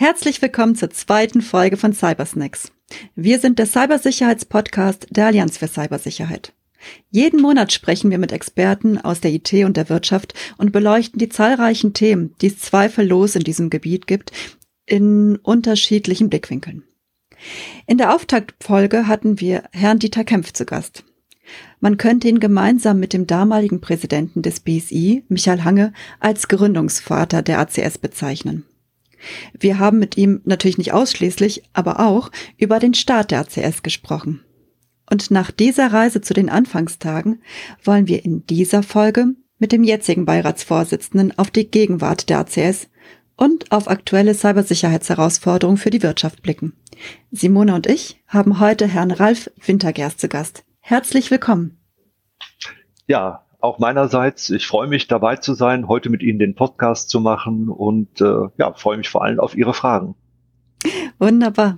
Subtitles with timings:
[0.00, 2.72] Herzlich willkommen zur zweiten Folge von Cybersnacks.
[3.16, 6.54] Wir sind der Cybersicherheitspodcast der Allianz für Cybersicherheit.
[7.10, 11.28] Jeden Monat sprechen wir mit Experten aus der IT und der Wirtschaft und beleuchten die
[11.28, 14.32] zahlreichen Themen, die es zweifellos in diesem Gebiet gibt,
[14.86, 16.82] in unterschiedlichen Blickwinkeln.
[17.86, 21.04] In der Auftaktfolge hatten wir Herrn Dieter Kempf zu Gast.
[21.78, 27.58] Man könnte ihn gemeinsam mit dem damaligen Präsidenten des BSI, Michael Hange, als Gründungsvater der
[27.58, 28.64] ACS bezeichnen.
[29.58, 34.44] Wir haben mit ihm natürlich nicht ausschließlich, aber auch über den Start der ACS gesprochen.
[35.10, 37.42] Und nach dieser Reise zu den Anfangstagen
[37.82, 42.88] wollen wir in dieser Folge mit dem jetzigen Beiratsvorsitzenden auf die Gegenwart der ACS
[43.36, 46.74] und auf aktuelle Cybersicherheitsherausforderungen für die Wirtschaft blicken.
[47.30, 50.64] Simone und ich haben heute Herrn Ralf Wintergerst zu Gast.
[50.80, 51.78] Herzlich willkommen.
[53.06, 54.50] Ja, auch meinerseits.
[54.50, 58.48] Ich freue mich dabei zu sein, heute mit Ihnen den Podcast zu machen und äh,
[58.56, 60.14] ja, freue mich vor allem auf Ihre Fragen.
[61.18, 61.76] Wunderbar.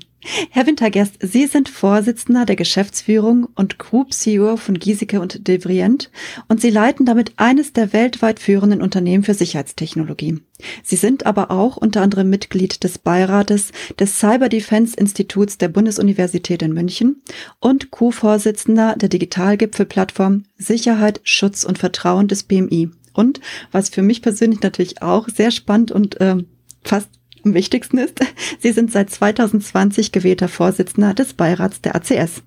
[0.50, 6.10] Herr Wintergerst, Sie sind Vorsitzender der Geschäftsführung und Group CEO von Giesecke und Devrient
[6.46, 10.40] und Sie leiten damit eines der weltweit führenden Unternehmen für Sicherheitstechnologie.
[10.84, 16.62] Sie sind aber auch unter anderem Mitglied des Beirates des Cyber Defense Instituts der Bundesuniversität
[16.62, 17.22] in München
[17.58, 22.90] und Co-Vorsitzender der Digitalgipfelplattform Sicherheit, Schutz und Vertrauen des BMI.
[23.12, 23.40] Und
[23.72, 26.36] was für mich persönlich natürlich auch sehr spannend und äh,
[26.84, 27.10] fast
[27.44, 28.20] am wichtigsten ist,
[28.58, 32.42] Sie sind seit 2020 gewählter Vorsitzender des Beirats der ACS.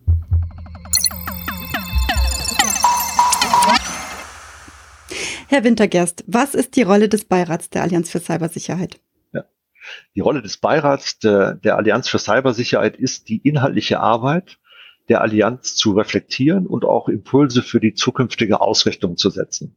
[5.48, 9.00] Herr Wintergerst, was ist die Rolle des Beirats der Allianz für Cybersicherheit?
[9.32, 9.46] Ja.
[10.16, 14.58] Die Rolle des Beirats der, der Allianz für Cybersicherheit ist die inhaltliche Arbeit
[15.08, 19.76] der Allianz zu reflektieren und auch Impulse für die zukünftige Ausrichtung zu setzen.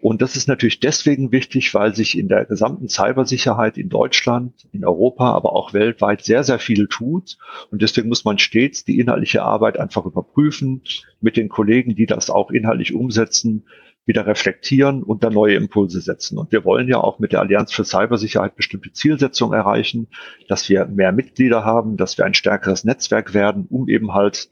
[0.00, 4.84] Und das ist natürlich deswegen wichtig, weil sich in der gesamten Cybersicherheit in Deutschland, in
[4.84, 7.36] Europa, aber auch weltweit sehr, sehr viel tut.
[7.70, 10.82] Und deswegen muss man stets die inhaltliche Arbeit einfach überprüfen,
[11.20, 13.64] mit den Kollegen, die das auch inhaltlich umsetzen,
[14.08, 16.38] wieder reflektieren und dann neue Impulse setzen.
[16.38, 20.08] Und wir wollen ja auch mit der Allianz für Cybersicherheit bestimmte Zielsetzungen erreichen,
[20.48, 24.48] dass wir mehr Mitglieder haben, dass wir ein stärkeres Netzwerk werden, um eben halt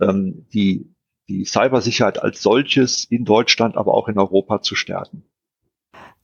[0.00, 0.92] ähm, die
[1.28, 5.24] die Cybersicherheit als solches in Deutschland, aber auch in Europa zu stärken.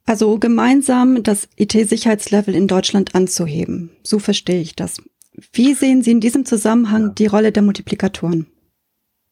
[0.07, 3.91] Also gemeinsam das IT-Sicherheitslevel in Deutschland anzuheben.
[4.03, 4.99] So verstehe ich das.
[5.53, 7.13] Wie sehen Sie in diesem Zusammenhang ja.
[7.15, 8.47] die Rolle der Multiplikatoren?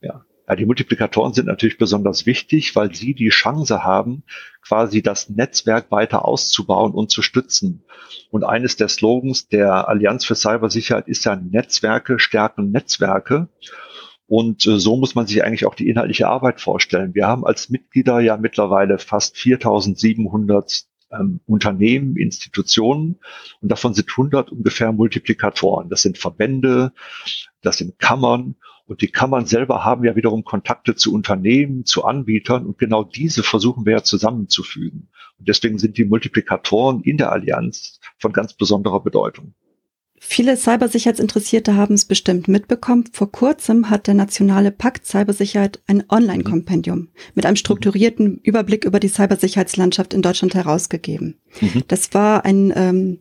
[0.01, 0.25] Ja.
[0.49, 4.25] ja, die Multiplikatoren sind natürlich besonders wichtig, weil sie die Chance haben,
[4.67, 7.85] quasi das Netzwerk weiter auszubauen und zu stützen.
[8.31, 13.49] Und eines der Slogans der Allianz für Cybersicherheit ist ja Netzwerke stärken Netzwerke.
[14.27, 17.15] Und äh, so muss man sich eigentlich auch die inhaltliche Arbeit vorstellen.
[17.15, 23.21] Wir haben als Mitglieder ja mittlerweile fast 4700 ähm, Unternehmen, Institutionen
[23.61, 25.89] und davon sind 100 ungefähr Multiplikatoren.
[25.89, 26.93] Das sind Verbände,
[27.61, 28.57] das sind Kammern
[28.87, 33.43] und die Kammern selber haben ja wiederum Kontakte zu Unternehmen, zu Anbietern und genau diese
[33.43, 35.09] versuchen wir ja zusammenzufügen.
[35.39, 39.55] Und deswegen sind die Multiplikatoren in der Allianz von ganz besonderer Bedeutung.
[40.25, 43.05] Viele Cybersicherheitsinteressierte haben es bestimmt mitbekommen.
[43.13, 49.09] Vor kurzem hat der Nationale Pakt Cybersicherheit ein Online-Kompendium mit einem strukturierten Überblick über die
[49.09, 51.41] Cybersicherheitslandschaft in Deutschland herausgegeben.
[51.61, 51.83] Mhm.
[51.89, 53.19] Das war ein ähm,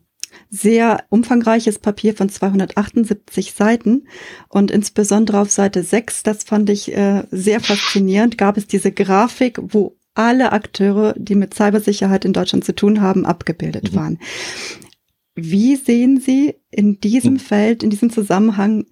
[0.52, 4.08] sehr umfangreiches Papier von 278 Seiten
[4.48, 9.60] und insbesondere auf Seite 6, das fand ich äh, sehr faszinierend, gab es diese Grafik,
[9.60, 13.96] wo alle Akteure, die mit Cybersicherheit in Deutschland zu tun haben, abgebildet mhm.
[13.96, 14.20] waren.
[15.36, 17.40] Wie sehen Sie in diesem hm.
[17.40, 18.86] Feld, in diesem Zusammenhang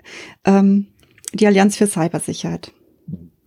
[0.46, 0.88] ähm,
[1.34, 2.72] die Allianz für Cybersicherheit?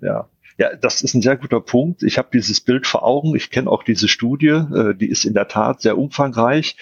[0.01, 0.29] Ja.
[0.59, 2.03] Ja, das ist ein sehr guter Punkt.
[2.03, 3.35] Ich habe dieses Bild vor Augen.
[3.35, 4.49] Ich kenne auch diese Studie.
[4.49, 6.77] Äh, die ist in der Tat sehr umfangreich.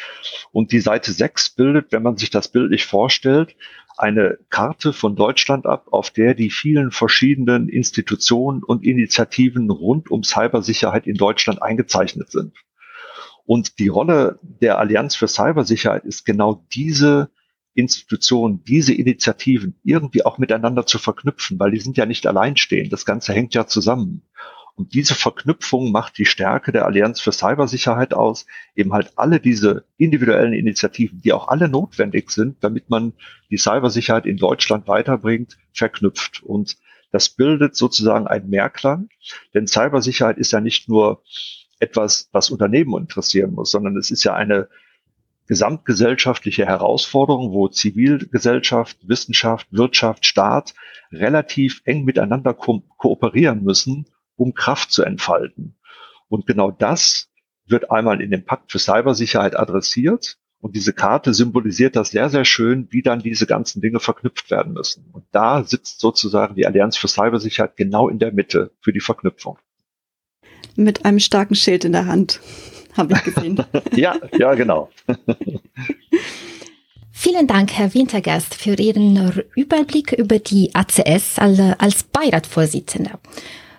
[0.50, 3.54] Und die Seite 6 bildet, wenn man sich das bildlich vorstellt,
[3.96, 10.24] eine Karte von Deutschland ab, auf der die vielen verschiedenen Institutionen und Initiativen rund um
[10.24, 12.54] Cybersicherheit in Deutschland eingezeichnet sind.
[13.44, 17.30] Und die Rolle der Allianz für Cybersicherheit ist genau diese
[17.74, 22.92] Institutionen, diese Initiativen irgendwie auch miteinander zu verknüpfen, weil die sind ja nicht alleinstehend.
[22.92, 24.22] Das Ganze hängt ja zusammen.
[24.74, 29.84] Und diese Verknüpfung macht die Stärke der Allianz für Cybersicherheit aus, eben halt alle diese
[29.98, 33.12] individuellen Initiativen, die auch alle notwendig sind, damit man
[33.50, 36.42] die Cybersicherheit in Deutschland weiterbringt, verknüpft.
[36.42, 36.78] Und
[37.12, 39.10] das bildet sozusagen einen Mehrklang,
[39.52, 41.22] denn Cybersicherheit ist ja nicht nur
[41.80, 44.68] etwas, was Unternehmen interessieren muss, sondern es ist ja eine
[45.48, 50.74] gesamtgesellschaftliche Herausforderung, wo Zivilgesellschaft, Wissenschaft, Wirtschaft, Staat
[51.10, 54.06] relativ eng miteinander ko kooperieren müssen,
[54.36, 55.76] um Kraft zu entfalten.
[56.28, 57.30] Und genau das
[57.66, 62.44] wird einmal in dem Pakt für Cybersicherheit adressiert Und diese Karte symbolisiert das sehr, sehr
[62.44, 65.08] schön, wie dann diese ganzen Dinge verknüpft werden müssen.
[65.12, 69.58] Und da sitzt sozusagen die Allianz für Cybersicherheit genau in der Mitte für die Verknüpfung.
[70.80, 72.40] Mit einem starken Schild in der Hand,
[72.96, 73.62] habe ich gesehen.
[73.94, 74.88] ja, ja, genau.
[77.10, 83.20] Vielen Dank, Herr Wintergast, für Ihren Überblick über die ACS als Beiratvorsitzender.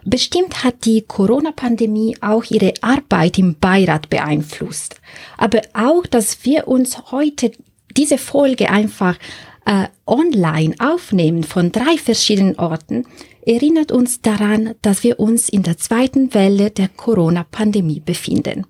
[0.06, 5.02] Bestimmt hat die Corona-Pandemie auch Ihre Arbeit im Beirat beeinflusst.
[5.38, 7.52] Aber auch, dass wir uns heute
[7.98, 9.18] diese Folge einfach
[9.66, 13.06] äh, online aufnehmen von drei verschiedenen Orten,
[13.46, 18.66] erinnert uns daran, dass wir uns in der zweiten Welle der Corona-Pandemie befinden.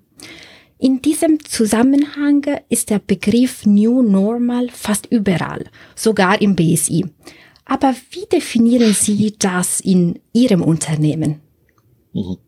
[0.78, 7.06] In diesem Zusammenhang ist der Begriff New Normal fast überall, sogar im BSI.
[7.64, 11.40] Aber wie definieren Sie das in Ihrem Unternehmen?
[12.12, 12.38] Mhm.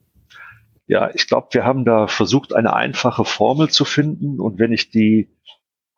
[0.86, 4.40] Ja, ich glaube, wir haben da versucht, eine einfache Formel zu finden.
[4.40, 5.28] Und wenn ich die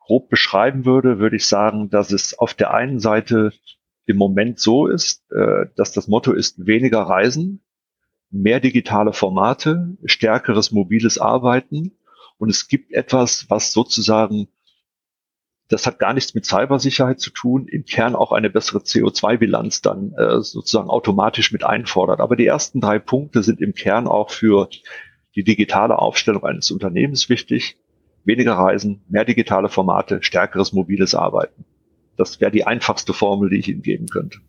[0.07, 3.51] grob beschreiben würde, würde ich sagen, dass es auf der einen Seite
[4.05, 7.61] im Moment so ist, äh, dass das Motto ist weniger Reisen,
[8.31, 11.97] mehr digitale Formate, stärkeres mobiles Arbeiten.
[12.37, 14.47] Und es gibt etwas, was sozusagen
[15.69, 20.13] das hat gar nichts mit Cybersicherheit zu tun, im Kern auch eine bessere CO2-Bilanz dann
[20.13, 22.21] äh, sozusagen automatisch mit einfordert.
[22.21, 24.69] Aber die ersten drei Punkte sind im Kern auch für
[25.35, 27.77] die digitale Aufstellung eines Unternehmens wichtig.
[28.27, 31.65] Weniger Reisen, mehr digitale Formate, stärkeres mobiles Arbeiten.
[32.17, 34.39] Das wäre die einfachste Formel, die ich Ihnen geben könnte.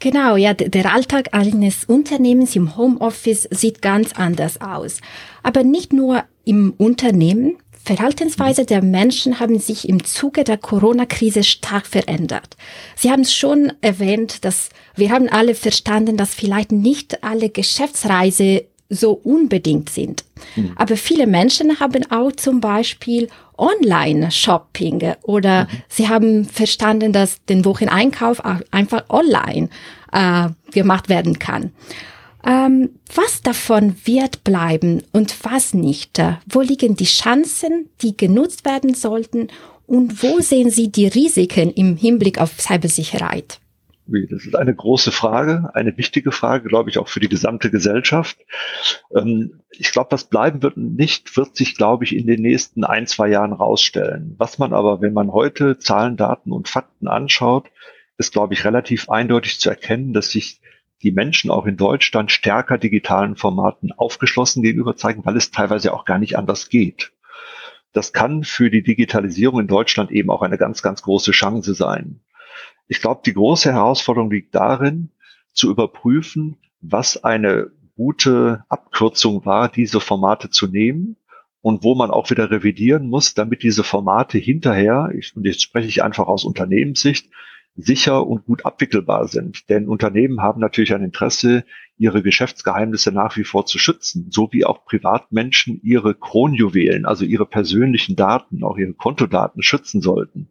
[0.00, 5.00] Genau, ja, der Alltag eines Unternehmens im Homeoffice sieht ganz anders aus.
[5.42, 11.86] Aber nicht nur im Unternehmen, Verhaltensweise der Menschen haben sich im Zuge der Corona-Krise stark
[11.86, 12.56] verändert.
[12.94, 18.66] Sie haben es schon erwähnt, dass wir haben alle verstanden, dass vielleicht nicht alle Geschäftsreise
[18.88, 20.24] so unbedingt sind.
[20.56, 20.72] Mhm.
[20.76, 25.68] Aber viele Menschen haben auch zum Beispiel Online-Shopping oder mhm.
[25.88, 29.68] sie haben verstanden, dass den Wocheneinkauf einfach online
[30.12, 31.72] äh, gemacht werden kann.
[32.46, 36.22] Ähm, was davon wird bleiben und was nicht?
[36.48, 39.48] Wo liegen die Chancen, die genutzt werden sollten?
[39.86, 43.58] Und wo sehen Sie die Risiken im Hinblick auf Cybersicherheit?
[44.08, 48.38] Das ist eine große Frage, eine wichtige Frage, glaube ich, auch für die gesamte Gesellschaft.
[49.14, 53.06] Ähm, ich glaube, was bleiben wird nicht, wird sich, glaube ich, in den nächsten ein,
[53.06, 54.34] zwei Jahren rausstellen.
[54.38, 57.70] Was man aber, wenn man heute Zahlen, Daten und Fakten anschaut,
[58.16, 60.60] ist, glaube ich, relativ eindeutig zu erkennen, dass sich
[61.02, 66.06] die Menschen auch in Deutschland stärker digitalen Formaten aufgeschlossen gegenüber zeigen, weil es teilweise auch
[66.06, 67.12] gar nicht anders geht.
[67.92, 72.20] Das kann für die Digitalisierung in Deutschland eben auch eine ganz, ganz große Chance sein.
[72.88, 75.10] Ich glaube, die große Herausforderung liegt darin,
[75.52, 81.16] zu überprüfen, was eine gute Abkürzung war, diese Formate zu nehmen
[81.60, 85.88] und wo man auch wieder revidieren muss, damit diese Formate hinterher, ich, und jetzt spreche
[85.88, 87.30] ich einfach aus Unternehmenssicht,
[87.80, 89.68] sicher und gut abwickelbar sind.
[89.68, 91.64] Denn Unternehmen haben natürlich ein Interesse,
[91.96, 97.46] ihre Geschäftsgeheimnisse nach wie vor zu schützen, so wie auch Privatmenschen ihre Kronjuwelen, also ihre
[97.46, 100.50] persönlichen Daten, auch ihre Kontodaten schützen sollten.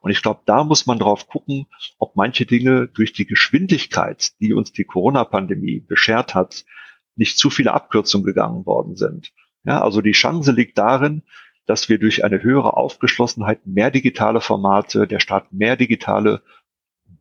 [0.00, 1.66] Und ich glaube, da muss man drauf gucken,
[1.98, 6.64] ob manche Dinge durch die Geschwindigkeit, die uns die Corona-Pandemie beschert hat,
[7.14, 9.32] nicht zu viele Abkürzungen gegangen worden sind.
[9.64, 11.22] Ja, also die Chance liegt darin,
[11.66, 16.42] dass wir durch eine höhere Aufgeschlossenheit mehr digitale Formate, der Staat mehr digitale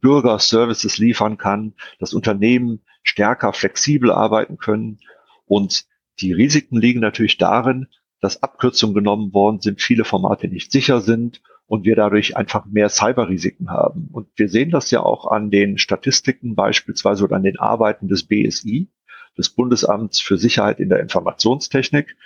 [0.04, 5.00] Bürgerservices liefern kann, dass Unternehmen stärker flexibel arbeiten können.
[5.46, 5.86] Und
[6.20, 7.88] die Risiken liegen natürlich darin,
[8.20, 12.90] dass Abkürzungen genommen worden sind, viele Formate nicht sicher sind und wir dadurch einfach mehr
[12.90, 14.10] Cyberrisiken haben.
[14.12, 18.24] Und wir sehen das ja auch an den Statistiken beispielsweise oder an den Arbeiten des
[18.28, 18.90] BSI,
[19.38, 22.18] des Bundesamts für Sicherheit in der Informationstechnik,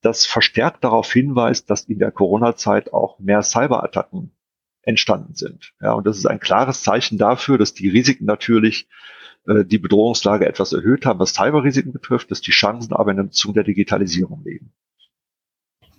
[0.00, 4.32] das verstärkt darauf hinweist, dass in der Corona-Zeit auch mehr Cyberattacken
[4.88, 5.72] entstanden sind.
[5.82, 8.88] Ja, und das ist ein klares Zeichen dafür, dass die Risiken natürlich
[9.46, 13.24] äh, die Bedrohungslage etwas erhöht haben, was Cyberrisiken betrifft, dass die Chancen aber in der
[13.24, 14.72] Beziehung der Digitalisierung liegen.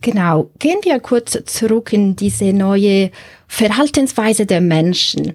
[0.01, 0.49] Genau.
[0.57, 3.11] Gehen wir kurz zurück in diese neue
[3.47, 5.33] Verhaltensweise der Menschen.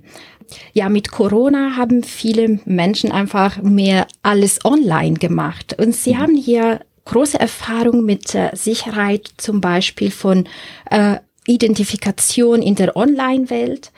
[0.72, 5.76] Ja, mit Corona haben viele Menschen einfach mehr alles online gemacht.
[5.78, 6.18] Und sie mhm.
[6.18, 10.48] haben hier große Erfahrung mit äh, Sicherheit zum Beispiel von
[10.90, 13.92] äh, Identifikation in der Online-Welt,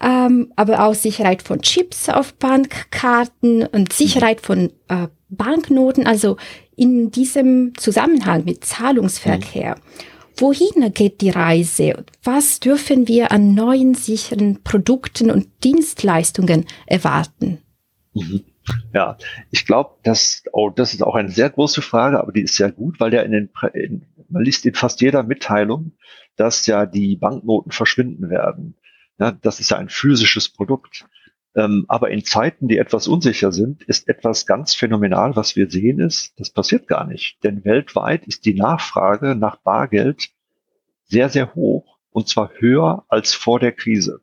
[0.00, 6.36] ähm, aber auch Sicherheit von Chips auf Bankkarten und Sicherheit von äh, Banknoten, also
[6.76, 9.76] in diesem Zusammenhang mit Zahlungsverkehr.
[9.76, 9.80] Mhm.
[10.40, 12.04] Wohin geht die Reise?
[12.24, 17.58] Was dürfen wir an neuen sicheren Produkten und Dienstleistungen erwarten?
[18.14, 18.44] Mhm.
[18.92, 19.16] Ja,
[19.50, 22.72] ich glaube, dass, oh, das ist auch eine sehr große Frage, aber die ist sehr
[22.72, 25.92] gut, weil ja in den, in, man liest in fast jeder Mitteilung,
[26.36, 28.76] dass ja die Banknoten verschwinden werden.
[29.18, 31.06] Ja, das ist ja ein physisches Produkt.
[31.54, 35.98] Ähm, aber in Zeiten, die etwas unsicher sind, ist etwas ganz phänomenal, was wir sehen,
[35.98, 37.42] ist, das passiert gar nicht.
[37.42, 40.30] Denn weltweit ist die Nachfrage nach Bargeld
[41.04, 44.20] sehr, sehr hoch und zwar höher als vor der Krise.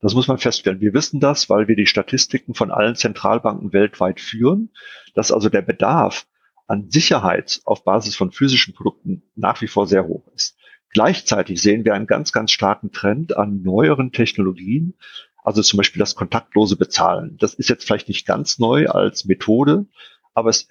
[0.00, 0.80] Das muss man feststellen.
[0.80, 4.70] Wir wissen das, weil wir die Statistiken von allen Zentralbanken weltweit führen,
[5.14, 6.26] dass also der Bedarf
[6.68, 10.56] an Sicherheit auf Basis von physischen Produkten nach wie vor sehr hoch ist.
[10.90, 14.94] Gleichzeitig sehen wir einen ganz, ganz starken Trend an neueren Technologien,
[15.42, 17.36] also zum Beispiel das kontaktlose Bezahlen.
[17.38, 19.86] Das ist jetzt vielleicht nicht ganz neu als Methode,
[20.34, 20.68] aber es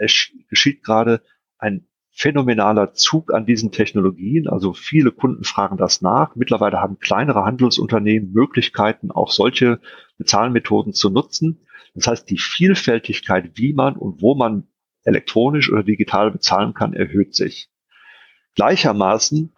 [0.49, 1.21] geschieht gerade
[1.57, 1.87] ein
[2.17, 4.47] phänomenaler Zug an diesen Technologien.
[4.47, 6.35] Also viele Kunden fragen das nach.
[6.35, 9.79] Mittlerweile haben kleinere Handelsunternehmen Möglichkeiten, auch solche
[10.17, 11.67] Bezahlmethoden zu nutzen.
[11.93, 14.67] Das heißt, die Vielfältigkeit, wie man und wo man
[15.03, 17.69] elektronisch oder digital bezahlen kann, erhöht sich.
[18.55, 19.53] Gleichermaßen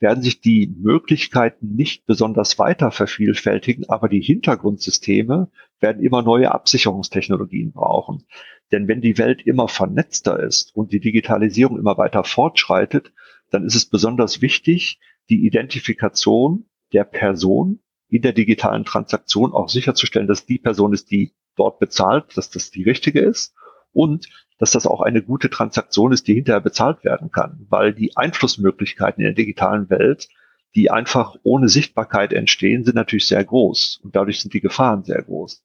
[0.00, 7.70] werden sich die Möglichkeiten nicht besonders weiter vervielfältigen, aber die Hintergrundsysteme werden immer neue Absicherungstechnologien
[7.72, 8.24] brauchen.
[8.72, 13.12] Denn wenn die Welt immer vernetzter ist und die Digitalisierung immer weiter fortschreitet,
[13.50, 20.28] dann ist es besonders wichtig, die Identifikation der Person in der digitalen Transaktion auch sicherzustellen,
[20.28, 23.54] dass die Person ist, die dort bezahlt, dass das die richtige ist
[23.92, 28.16] und dass das auch eine gute Transaktion ist, die hinterher bezahlt werden kann, weil die
[28.16, 30.28] Einflussmöglichkeiten in der digitalen Welt,
[30.74, 35.22] die einfach ohne Sichtbarkeit entstehen, sind natürlich sehr groß und dadurch sind die Gefahren sehr
[35.22, 35.64] groß.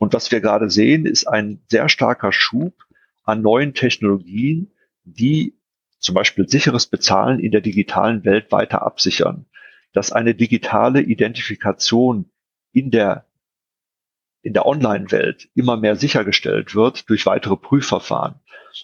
[0.00, 2.72] Und was wir gerade sehen, ist ein sehr starker Schub
[3.22, 4.72] an neuen Technologien,
[5.04, 5.58] die
[5.98, 9.44] zum Beispiel sicheres Bezahlen in der digitalen Welt weiter absichern.
[9.92, 12.30] Dass eine digitale Identifikation
[12.72, 13.26] in der,
[14.40, 18.36] in der Online-Welt immer mehr sichergestellt wird durch weitere Prüfverfahren.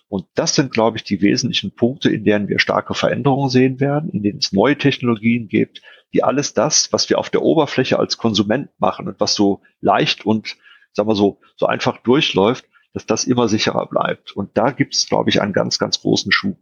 [0.09, 4.11] Und das sind, glaube ich, die wesentlichen Punkte, in denen wir starke Veränderungen sehen werden,
[4.11, 5.81] in denen es neue Technologien gibt,
[6.13, 10.27] die alles das, was wir auf der Oberfläche als Konsument machen und was so leicht
[10.27, 10.59] und
[10.97, 14.33] sagen wir so, so einfach durchläuft, dass das immer sicherer bleibt.
[14.33, 16.57] Und da gibt es, glaube ich, einen ganz, ganz großen Schub.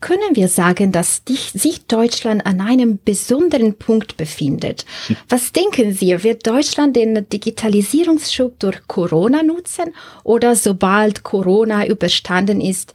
[0.00, 4.84] Können wir sagen, dass sich Deutschland an einem besonderen Punkt befindet?
[5.30, 12.92] Was denken Sie, wird Deutschland den Digitalisierungsschub durch Corona nutzen oder sobald Corona überstanden ist,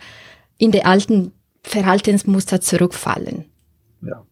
[0.59, 1.31] in die alten
[1.63, 3.45] Verhaltensmuster zurückfallen?
[4.03, 4.23] Ja.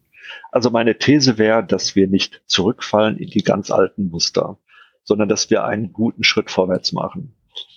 [0.52, 4.56] Also meine These wäre, dass wir nicht zurückfallen in die ganz alten Muster
[5.08, 7.34] sondern dass wir einen guten Schritt vorwärts machen.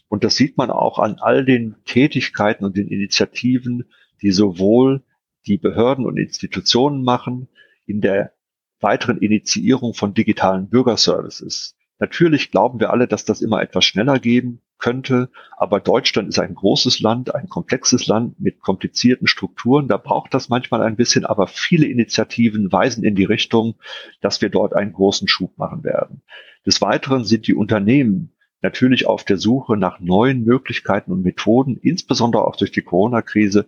[0.10, 3.86] Und das sieht man auch an all den Tätigkeiten und den Initiativen,
[4.22, 5.02] die sowohl
[5.48, 7.48] die Behörden und Institutionen machen,
[7.86, 8.34] in der
[8.82, 11.78] weiteren Initiierung von digitalen Bürgerservices.
[12.00, 16.56] Natürlich glauben wir alle, dass das immer etwas schneller gehen könnte, aber Deutschland ist ein
[16.56, 19.88] großes Land, ein komplexes Land mit komplizierten Strukturen.
[19.88, 23.76] Da braucht das manchmal ein bisschen, aber viele Initiativen weisen in die Richtung,
[24.20, 26.22] dass wir dort einen großen Schub machen werden.
[26.66, 32.46] Des Weiteren sind die Unternehmen natürlich auf der Suche nach neuen Möglichkeiten und Methoden, insbesondere
[32.46, 33.68] auch durch die Corona-Krise,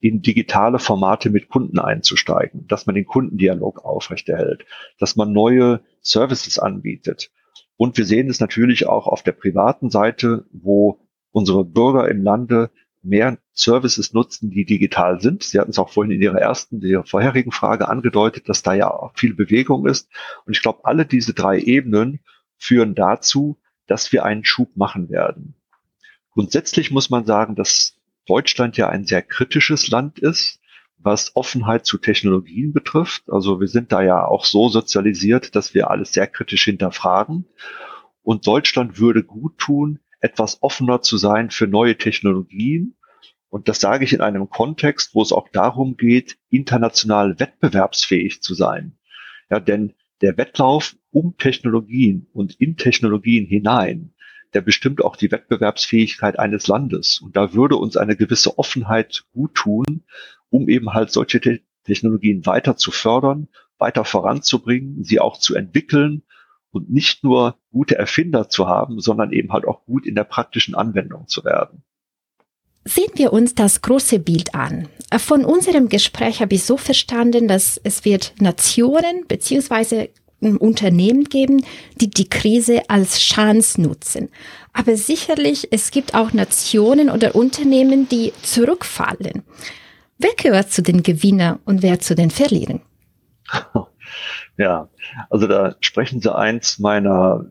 [0.00, 4.64] in digitale Formate mit Kunden einzusteigen, dass man den Kundendialog aufrechterhält,
[4.98, 7.30] dass man neue Services anbietet.
[7.80, 12.70] Und wir sehen es natürlich auch auf der privaten Seite, wo unsere Bürger im Lande
[13.00, 15.44] mehr Services nutzen, die digital sind.
[15.44, 18.90] Sie hatten es auch vorhin in Ihrer ersten, Ihrer vorherigen Frage angedeutet, dass da ja
[18.90, 20.10] auch viel Bewegung ist.
[20.44, 22.20] Und ich glaube, alle diese drei Ebenen
[22.58, 25.54] führen dazu, dass wir einen Schub machen werden.
[26.32, 27.94] Grundsätzlich muss man sagen, dass
[28.26, 30.59] Deutschland ja ein sehr kritisches Land ist,
[31.02, 33.24] was Offenheit zu Technologien betrifft.
[33.30, 37.46] Also wir sind da ja auch so sozialisiert, dass wir alles sehr kritisch hinterfragen.
[38.22, 42.96] Und Deutschland würde gut tun, etwas offener zu sein für neue Technologien.
[43.48, 48.54] Und das sage ich in einem Kontext, wo es auch darum geht, international wettbewerbsfähig zu
[48.54, 48.98] sein.
[49.50, 54.12] Ja, denn der Wettlauf um Technologien und in Technologien hinein,
[54.52, 57.20] der bestimmt auch die Wettbewerbsfähigkeit eines Landes.
[57.20, 60.04] Und da würde uns eine gewisse Offenheit gut tun,
[60.50, 66.22] um eben halt solche Te Technologien weiter zu fördern, weiter voranzubringen, sie auch zu entwickeln
[66.70, 70.74] und nicht nur gute Erfinder zu haben, sondern eben halt auch gut in der praktischen
[70.74, 71.82] Anwendung zu werden.
[72.84, 74.88] Sehen wir uns das große Bild an.
[75.18, 81.64] Von unserem Gespräch habe ich so verstanden, dass es wird Nationen beziehungsweise Unternehmen geben,
[82.00, 84.30] die die Krise als Chance nutzen.
[84.72, 89.42] Aber sicherlich, es gibt auch Nationen oder Unternehmen, die zurückfallen.
[90.20, 92.82] Wer gehört zu den Gewinnern und wer zu den Verlierern?
[94.56, 94.90] Ja,
[95.30, 97.50] also da sprechen Sie eins meiner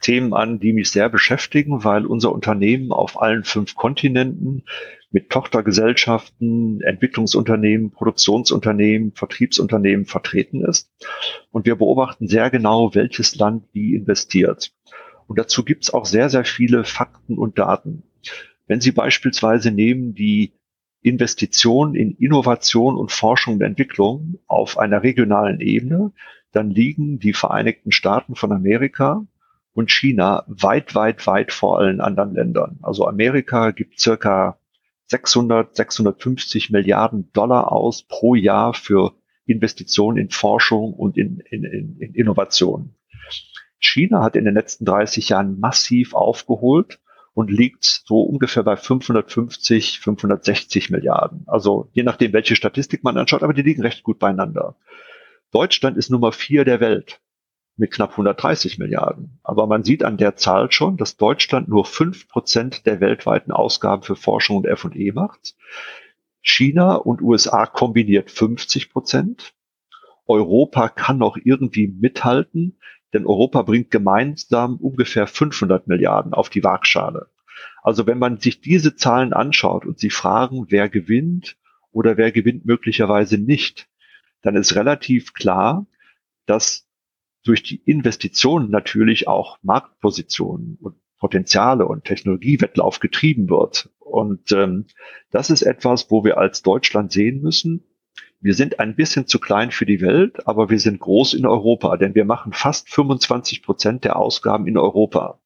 [0.00, 4.64] Themen an, die mich sehr beschäftigen, weil unser Unternehmen auf allen fünf Kontinenten
[5.12, 10.90] mit Tochtergesellschaften, Entwicklungsunternehmen, Produktionsunternehmen, Vertriebsunternehmen vertreten ist.
[11.52, 14.72] Und wir beobachten sehr genau, welches Land wie investiert.
[15.28, 18.02] Und dazu gibt es auch sehr, sehr viele Fakten und Daten.
[18.66, 20.52] Wenn Sie beispielsweise nehmen die
[21.02, 26.12] Investitionen in Innovation und Forschung und Entwicklung auf einer regionalen Ebene,
[26.52, 29.24] dann liegen die Vereinigten Staaten von Amerika
[29.72, 32.78] und China weit, weit, weit vor allen anderen Ländern.
[32.82, 34.58] Also Amerika gibt circa
[35.08, 39.12] 600, 650 Milliarden Dollar aus pro Jahr für
[39.44, 42.94] Investitionen in Forschung und in, in, in, in Innovation.
[43.78, 46.98] China hat in den letzten 30 Jahren massiv aufgeholt
[47.36, 51.42] und liegt so ungefähr bei 550, 560 Milliarden.
[51.46, 54.74] Also je nachdem, welche Statistik man anschaut, aber die liegen recht gut beieinander.
[55.52, 57.20] Deutschland ist Nummer vier der Welt
[57.76, 59.38] mit knapp 130 Milliarden.
[59.42, 64.02] Aber man sieht an der Zahl schon, dass Deutschland nur fünf Prozent der weltweiten Ausgaben
[64.02, 65.56] für Forschung und F&E macht.
[66.40, 69.52] China und USA kombiniert 50 Prozent.
[70.26, 72.78] Europa kann noch irgendwie mithalten,
[73.12, 77.28] denn Europa bringt gemeinsam ungefähr 500 Milliarden auf die Waagschale.
[77.82, 81.56] Also wenn man sich diese Zahlen anschaut und sie fragen, wer gewinnt
[81.92, 83.88] oder wer gewinnt möglicherweise nicht,
[84.42, 85.86] dann ist relativ klar,
[86.46, 86.88] dass
[87.44, 93.90] durch die Investitionen natürlich auch Marktpositionen und Potenziale und Technologiewettlauf getrieben wird.
[93.98, 94.86] Und ähm,
[95.30, 97.84] das ist etwas, wo wir als Deutschland sehen müssen.
[98.46, 101.96] Wir sind ein bisschen zu klein für die Welt, aber wir sind groß in Europa,
[101.96, 105.40] denn wir machen fast 25 Prozent der Ausgaben in Europa.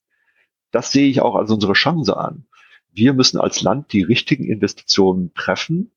[0.70, 2.44] Das sehe ich auch als unsere Chance an.
[2.92, 5.92] Wir müssen als Land die richtigen Investitionen treffen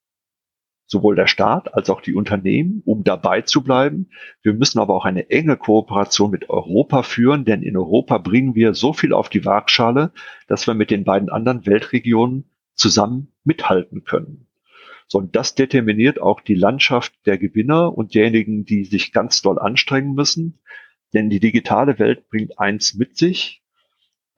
[0.85, 4.09] sowohl der Staat als auch die Unternehmen, um dabei zu bleiben.
[4.41, 8.75] Wir müssen aber auch eine enge Kooperation mit Europa führen, denn in Europa bringen wir
[8.75, 10.13] so viel auf die Waagschale,
[10.47, 12.45] dass wir mit den beiden anderen Weltregionen
[12.75, 14.47] zusammen mithalten können.
[15.13, 20.13] Und das determiniert auch die Landschaft der Gewinner und derjenigen, die sich ganz doll anstrengen
[20.13, 20.59] müssen.
[21.13, 23.61] Denn die digitale Welt bringt eins mit sich,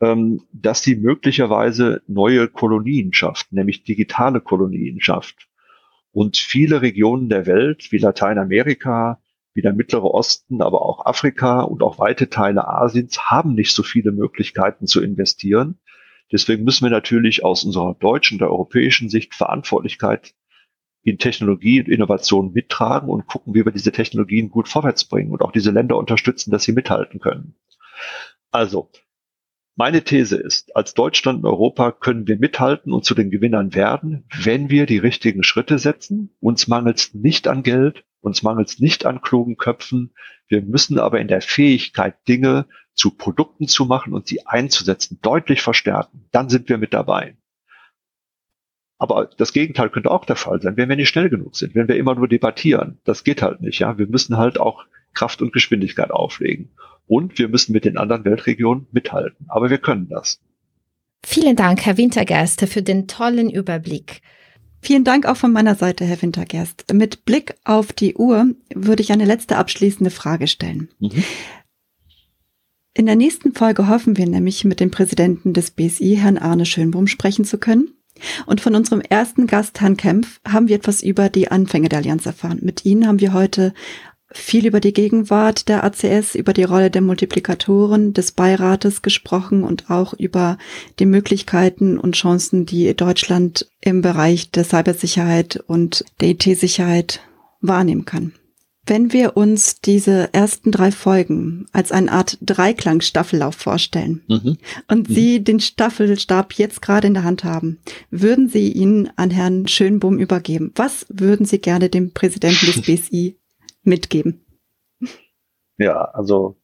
[0.02, 5.48] ähm, dass sie möglicherweise neue Kolonien schafft, nämlich digitale Kolonien schafft.
[6.12, 9.22] Und viele Regionen der Welt, wie Lateinamerika,
[9.54, 13.84] wie der Mittlere Osten, aber auch Afrika und auch weite Teile Asiens, haben nicht so
[13.84, 15.80] viele Möglichkeiten zu investieren.
[16.32, 20.34] Deswegen müssen wir natürlich aus unserer deutschen, der europäischen Sicht Verantwortlichkeit
[21.06, 25.42] in Technologie und Innovation mittragen und gucken, wie wir diese Technologien gut vorwärts bringen und
[25.44, 27.56] auch diese Länder unterstützen, dass sie mithalten können.
[28.52, 28.90] Also,
[29.76, 34.26] meine These ist, als Deutschland und Europa können wir mithalten und zu den Gewinnern werden,
[34.36, 36.36] wenn wir die richtigen Schritte setzen.
[36.40, 40.16] Uns mangelt es nicht an Geld, uns mangelt es nicht an klugen Köpfen.
[40.48, 42.66] Wir müssen aber in der Fähigkeit, Dinge
[42.96, 46.30] zu Produkten zu machen und sie einzusetzen, deutlich verstärken.
[46.32, 47.38] Dann sind wir mit dabei.
[48.98, 51.88] Aber das Gegenteil könnte auch der Fall sein, wenn wir nicht schnell genug sind, wenn
[51.88, 53.00] wir immer nur debattieren.
[53.04, 53.98] Das geht halt nicht, ja.
[53.98, 56.70] Wir müssen halt auch Kraft und Geschwindigkeit auflegen.
[57.08, 59.46] Und wir müssen mit den anderen Weltregionen mithalten.
[59.50, 60.40] Aber wir können das.
[61.26, 64.22] Vielen Dank, Herr Wintergerste, für den tollen Überblick.
[64.82, 66.94] Vielen Dank auch von meiner Seite, Herr Wintergerst.
[66.94, 70.90] Mit Blick auf die Uhr würde ich eine letzte abschließende Frage stellen.
[71.00, 71.24] Mhm.
[72.94, 77.08] In der nächsten Folge hoffen wir nämlich mit dem Präsidenten des BSI, Herrn Arne Schönbohm,
[77.08, 77.95] sprechen zu können.
[78.46, 82.26] Und von unserem ersten Gast, Herrn Kempf, haben wir etwas über die Anfänge der Allianz
[82.26, 82.60] erfahren.
[82.62, 83.74] Mit Ihnen haben wir heute
[84.32, 89.90] viel über die Gegenwart der ACS, über die Rolle der Multiplikatoren des Beirates gesprochen und
[89.90, 90.58] auch über
[91.00, 97.22] die Möglichkeiten und Chancen, die Deutschland im Bereich der Cybersicherheit und der IT-Sicherheit
[97.62, 98.34] wahrnehmen kann.
[98.88, 104.58] Wenn wir uns diese ersten drei Folgen als eine Art Dreiklang-Staffellauf vorstellen mhm.
[104.88, 105.14] und mhm.
[105.14, 107.80] Sie den Staffelstab jetzt gerade in der Hand haben,
[108.12, 110.72] würden Sie ihn an Herrn Schönbohm übergeben?
[110.76, 113.40] Was würden Sie gerne dem Präsidenten des BSI
[113.84, 114.46] mitgeben?
[115.78, 116.58] Ja, also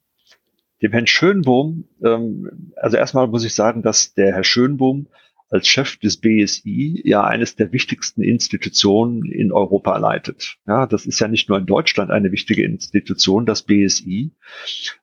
[0.80, 5.08] dem Herrn Schönbohm, ähm, also erstmal muss ich sagen, dass der Herr Schönbohm
[5.52, 10.56] als Chef des BSI ja eines der wichtigsten Institutionen in Europa leitet.
[10.66, 14.32] Ja, das ist ja nicht nur in Deutschland eine wichtige Institution, das BSI,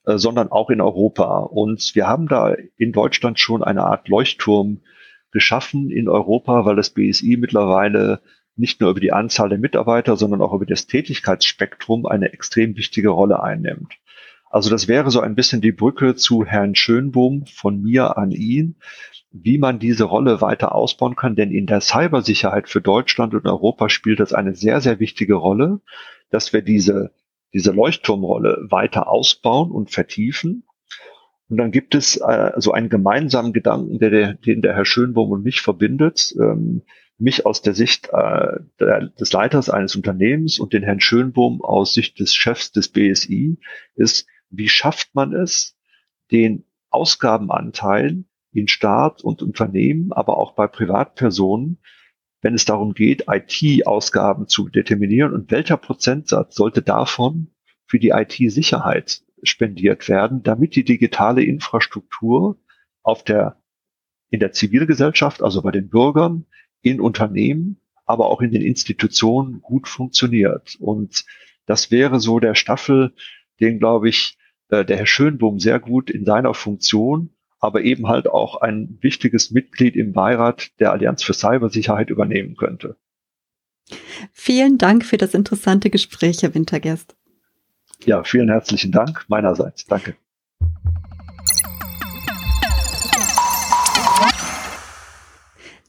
[0.05, 1.41] äh, sondern auch in Europa.
[1.41, 4.81] Und wir haben da in Deutschland schon eine Art Leuchtturm
[5.31, 8.21] geschaffen in Europa, weil das BSI mittlerweile
[8.55, 13.09] nicht nur über die Anzahl der Mitarbeiter, sondern auch über das Tätigkeitsspektrum eine extrem wichtige
[13.09, 13.93] Rolle einnimmt.
[14.49, 18.77] Also das wäre so ein bisschen die Brücke zu Herrn Schönbohm von mir an ihn,
[19.31, 21.35] wie man diese Rolle weiter ausbauen kann.
[21.35, 25.81] Denn in der Cybersicherheit für Deutschland und Europa spielt das eine sehr, sehr wichtige Rolle,
[26.29, 27.11] dass wir diese,
[27.53, 30.63] diese Leuchtturmrolle weiter ausbauen und vertiefen.
[31.49, 35.31] Und dann gibt es äh, so einen gemeinsamen Gedanken, der, der, den der Herr Schönbohm
[35.31, 36.35] und mich verbindet.
[36.39, 36.83] Ähm,
[37.19, 41.93] mich aus der Sicht äh, der, des Leiters eines Unternehmens und den Herrn Schönbohm aus
[41.93, 43.57] Sicht des Chefs des BSI
[43.95, 45.77] ist, wie schafft man es,
[46.31, 51.79] den Ausgabenanteil in Staat und Unternehmen, aber auch bei Privatpersonen,
[52.41, 57.51] wenn es darum geht, IT-Ausgaben zu determinieren und welcher Prozentsatz sollte davon
[57.85, 62.57] für die IT-Sicherheit spendiert werden, damit die digitale Infrastruktur
[63.03, 63.61] auf der,
[64.29, 66.45] in der Zivilgesellschaft, also bei den Bürgern,
[66.81, 70.75] in Unternehmen, aber auch in den Institutionen gut funktioniert.
[70.79, 71.25] Und
[71.65, 73.13] das wäre so der Staffel,
[73.59, 74.37] den, glaube ich,
[74.69, 79.51] äh, der Herr Schönbohm sehr gut in seiner Funktion, aber eben halt auch ein wichtiges
[79.51, 82.95] Mitglied im Beirat der Allianz für Cybersicherheit übernehmen könnte.
[84.33, 87.15] Vielen Dank für das interessante Gespräch, Herr Wintergest.
[88.05, 89.85] Ja, vielen herzlichen Dank meinerseits.
[89.85, 90.15] Danke.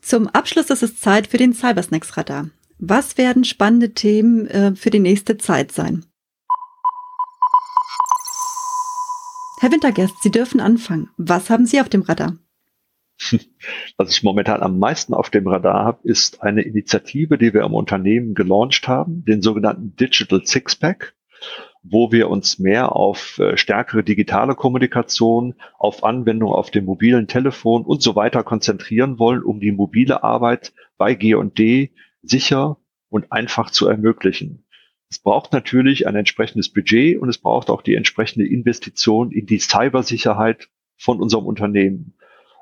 [0.00, 2.50] Zum Abschluss ist es Zeit für den Cybersnacks Radar.
[2.78, 6.04] Was werden spannende Themen äh, für die nächste Zeit sein?
[9.60, 11.10] Herr Wintergast, Sie dürfen anfangen.
[11.18, 12.38] Was haben Sie auf dem Radar?
[13.98, 17.74] Was ich momentan am meisten auf dem Radar habe, ist eine Initiative, die wir im
[17.74, 21.14] Unternehmen gelauncht haben, den sogenannten Digital Sixpack
[21.82, 27.84] wo wir uns mehr auf äh, stärkere digitale Kommunikation, auf Anwendung auf dem mobilen Telefon
[27.84, 31.90] und so weiter konzentrieren wollen, um die mobile Arbeit bei G&D
[32.22, 32.76] sicher
[33.08, 34.66] und einfach zu ermöglichen.
[35.10, 39.58] Es braucht natürlich ein entsprechendes Budget und es braucht auch die entsprechende Investition in die
[39.58, 42.14] Cybersicherheit von unserem Unternehmen.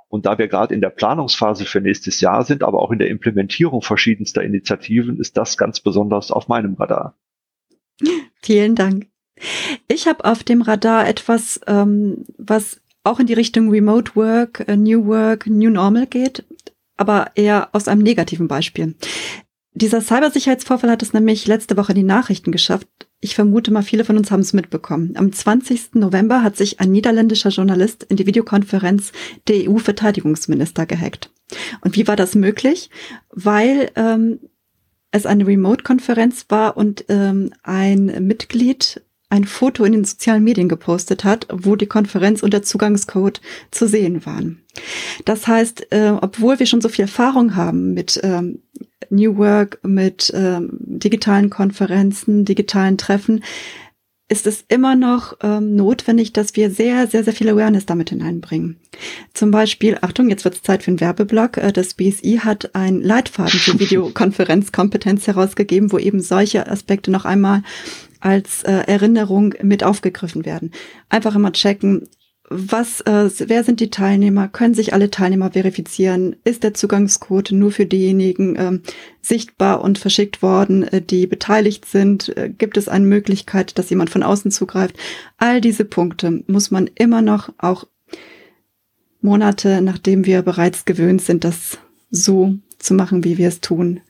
[0.09, 3.11] Und da wir gerade in der Planungsphase für nächstes Jahr sind, aber auch in der
[3.11, 7.15] Implementierung verschiedenster Initiativen, ist das ganz besonders auf meinem Radar.
[8.41, 9.09] Vielen Dank.
[9.87, 14.77] Ich habe auf dem Radar etwas, ähm, was auch in die Richtung Remote Work, äh,
[14.77, 16.45] New Work, New Normal geht,
[16.97, 18.95] aber eher aus einem negativen Beispiel.
[19.81, 22.89] Dieser Cybersicherheitsvorfall hat es nämlich letzte Woche in die Nachrichten geschafft.
[23.21, 25.13] Ich vermute mal, viele von uns haben es mitbekommen.
[25.15, 25.95] Am 20.
[25.95, 29.13] November hat sich ein niederländischer Journalist in die Videokonferenz
[29.47, 31.31] der EU-Verteidigungsminister gehackt.
[31.81, 32.91] Und wie war das möglich?
[33.31, 34.41] Weil ähm,
[35.13, 41.25] es eine Remote-Konferenz war und ähm, ein Mitglied ein Foto in den sozialen Medien gepostet
[41.25, 44.63] hat, wo die Konferenz und der Zugangscode zu sehen waren.
[45.25, 48.61] Das heißt, äh, obwohl wir schon so viel Erfahrung haben mit ähm,
[49.11, 53.43] New Work, mit ähm, digitalen Konferenzen, digitalen Treffen,
[54.31, 58.77] ist es immer noch ähm, notwendig, dass wir sehr, sehr, sehr viel Awareness damit hineinbringen.
[59.33, 61.57] Zum Beispiel, Achtung, jetzt wird es Zeit für einen Werbeblock.
[61.57, 67.63] Äh, das BSI hat ein Leitfaden für Videokonferenzkompetenz herausgegeben, wo eben solche Aspekte noch einmal
[68.21, 70.73] als äh, Erinnerung mit aufgegriffen werden.
[71.09, 72.09] Einfach immer checken,
[72.51, 74.49] was, äh, wer sind die Teilnehmer?
[74.49, 76.37] Können sich alle Teilnehmer verifizieren?
[76.45, 78.83] Ist der Zugangscode nur für diejenigen ähm,
[79.21, 82.35] sichtbar und verschickt worden, äh, die beteiligt sind?
[82.37, 84.97] Äh, gibt es eine Möglichkeit, dass jemand von außen zugreift?
[85.37, 87.87] All diese Punkte muss man immer noch auch
[89.21, 91.79] Monate, nachdem wir bereits gewöhnt sind, das
[92.11, 94.01] so zu machen, wie wir es tun.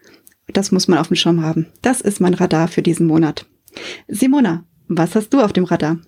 [0.53, 1.66] Das muss man auf dem Schirm haben.
[1.83, 3.47] Das ist mein Radar für diesen Monat.
[4.09, 5.99] Simona, was hast du auf dem Radar?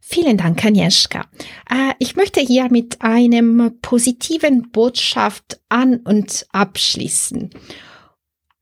[0.00, 1.26] Vielen Dank, Agnieszka.
[1.68, 7.50] Äh, ich möchte hier mit einem positiven Botschaft an und abschließen.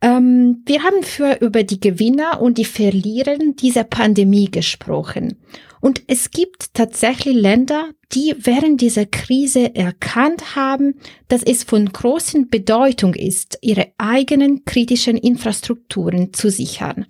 [0.01, 5.39] Ähm, wir haben für über die Gewinner und die Verlierer dieser Pandemie gesprochen.
[5.81, 10.95] Und es gibt tatsächlich Länder, die während dieser Krise erkannt haben,
[11.29, 17.05] dass es von großen Bedeutung ist, ihre eigenen kritischen Infrastrukturen zu sichern.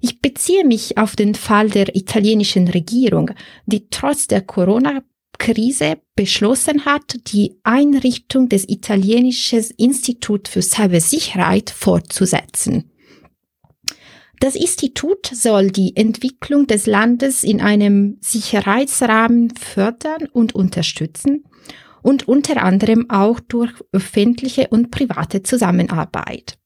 [0.00, 3.30] Ich beziehe mich auf den Fall der italienischen Regierung,
[3.66, 12.90] die trotz der Corona-Krise beschlossen hat, die Einrichtung des italienischen Instituts für Cybersicherheit fortzusetzen.
[14.40, 21.44] Das Institut soll die Entwicklung des Landes in einem Sicherheitsrahmen fördern und unterstützen
[22.02, 26.58] und unter anderem auch durch öffentliche und private Zusammenarbeit.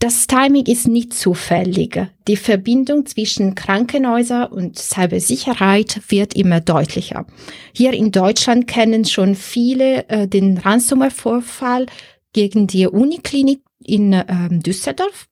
[0.00, 2.00] Das Timing ist nicht zufällig.
[2.26, 7.26] Die Verbindung zwischen Krankenhäuser und Cybersicherheit wird immer deutlicher.
[7.74, 11.84] Hier in Deutschland kennen schon viele äh, den Ransomware-Vorfall
[12.32, 15.26] gegen die Uniklinik in äh, Düsseldorf.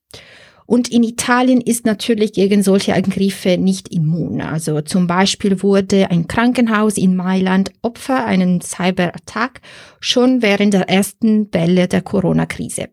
[0.66, 4.42] Und in Italien ist natürlich gegen solche Angriffe nicht immun.
[4.42, 9.62] Also zum Beispiel wurde ein Krankenhaus in Mailand Opfer einen Cyberattack
[9.98, 12.88] schon während der ersten Welle der Corona-Krise.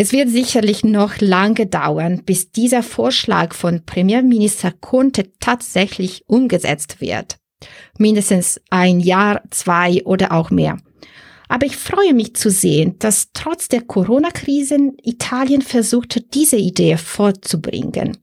[0.00, 7.38] Es wird sicherlich noch lange dauern, bis dieser Vorschlag von Premierminister Conte tatsächlich umgesetzt wird.
[7.98, 10.78] Mindestens ein Jahr, zwei oder auch mehr.
[11.48, 18.18] Aber ich freue mich zu sehen, dass trotz der Corona-Krisen Italien versuchte, diese Idee fortzubringen.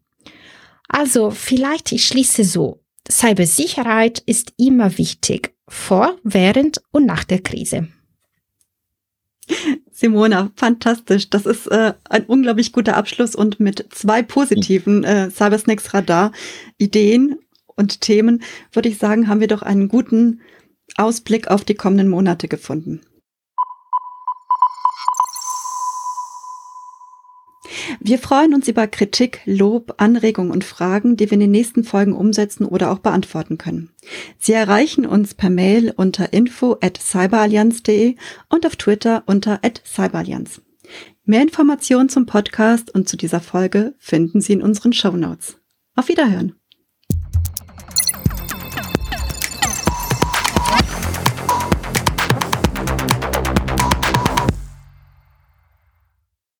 [0.87, 2.85] Also vielleicht ich schließe so.
[3.11, 7.89] Cybersicherheit ist immer wichtig, vor, während und nach der Krise.
[9.97, 11.29] Simona, fantastisch.
[11.29, 16.33] Das ist äh, ein unglaublich guter Abschluss und mit zwei positiven äh, Cybersnacks Radar
[16.77, 17.37] Ideen
[17.77, 20.41] und Themen würde ich sagen, haben wir doch einen guten
[20.97, 22.99] Ausblick auf die kommenden Monate gefunden.
[28.07, 32.13] Wir freuen uns über Kritik, Lob, Anregungen und Fragen, die wir in den nächsten Folgen
[32.13, 33.89] umsetzen oder auch beantworten können.
[34.37, 38.15] Sie erreichen uns per Mail unter info at cyberallianz.de
[38.49, 40.61] und auf Twitter unter at cyberallianz.
[41.23, 45.57] Mehr Informationen zum Podcast und zu dieser Folge finden Sie in unseren Show Notes.
[45.95, 46.53] Auf Wiederhören!